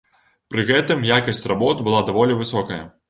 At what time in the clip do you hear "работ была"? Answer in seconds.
1.53-2.01